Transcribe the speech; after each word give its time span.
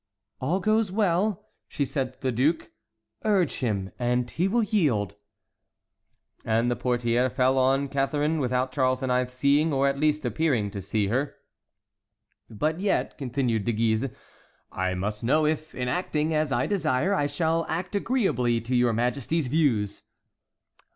"All 0.39 0.59
goes 0.59 0.91
well," 0.91 1.45
she 1.67 1.85
said 1.85 2.13
to 2.13 2.21
the 2.21 2.31
duke; 2.31 2.71
"urge 3.23 3.57
him, 3.59 3.91
and 3.99 4.31
he 4.31 4.47
will 4.47 4.63
yield." 4.63 5.13
And 6.43 6.71
the 6.71 6.75
portière 6.75 7.31
fell 7.31 7.59
on 7.59 7.87
Catharine, 7.87 8.39
without 8.39 8.71
Charles 8.71 9.03
IX. 9.03 9.31
seeing, 9.31 9.71
or 9.71 9.87
at 9.87 9.99
least 9.99 10.25
appearing 10.25 10.71
to 10.71 10.81
see 10.81 11.05
her. 11.09 11.35
"But 12.49 12.79
yet," 12.79 13.15
continued 13.19 13.65
De 13.65 13.73
Guise, 13.73 14.09
"I 14.71 14.95
must 14.95 15.23
know 15.23 15.45
if, 15.45 15.75
in 15.75 15.87
acting 15.87 16.33
as 16.33 16.51
I 16.51 16.65
desire, 16.65 17.13
I 17.13 17.27
shall 17.27 17.63
act 17.69 17.93
agreeably 17.95 18.59
to 18.61 18.75
your 18.75 18.93
Majesty's 18.93 19.49
views." 19.49 20.01